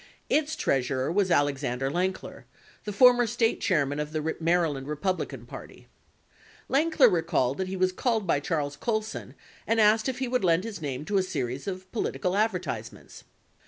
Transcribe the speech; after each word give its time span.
Its 0.31 0.55
treasurer 0.55 1.11
was 1.11 1.29
Alexander 1.29 1.91
Lankier, 1.91 2.45
the 2.85 2.91
former 2.91 3.27
State 3.27 3.61
chairman 3.61 3.99
of 3.99 4.13
the 4.13 4.35
Maryland 4.39 4.87
Re 4.87 4.95
publican 4.95 5.45
Party. 5.45 5.85
Lankier 6.67 7.07
recalled 7.07 7.59
that 7.59 7.67
he 7.67 7.77
was 7.77 7.91
called 7.91 8.25
by 8.25 8.39
Charles 8.39 8.75
Colson 8.75 9.35
and 9.67 9.79
asked 9.79 10.09
if 10.09 10.17
he 10.17 10.27
would 10.27 10.43
lend 10.43 10.63
his 10.63 10.81
name 10.81 11.05
to 11.05 11.19
a 11.19 11.21
series 11.21 11.67
of 11.67 11.85
political 11.91 12.35
adver 12.35 12.57
tisements. 12.59 13.25